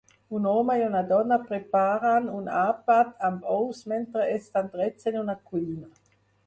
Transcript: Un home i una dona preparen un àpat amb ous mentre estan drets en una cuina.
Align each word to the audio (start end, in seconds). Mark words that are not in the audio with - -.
Un 0.35 0.45
home 0.51 0.77
i 0.79 0.85
una 0.85 1.01
dona 1.11 1.37
preparen 1.51 2.31
un 2.39 2.49
àpat 2.63 3.13
amb 3.31 3.47
ous 3.59 3.87
mentre 3.95 4.27
estan 4.41 4.75
drets 4.79 5.11
en 5.15 5.25
una 5.27 5.41
cuina. 5.53 5.97